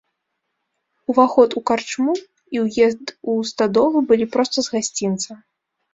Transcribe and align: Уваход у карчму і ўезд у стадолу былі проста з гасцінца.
Уваход 1.13 1.53
у 1.61 1.63
карчму 1.71 2.15
і 2.57 2.63
ўезд 2.65 3.05
у 3.35 3.39
стадолу 3.53 3.97
былі 4.11 4.25
проста 4.37 4.57
з 4.69 4.79
гасцінца. 4.79 5.31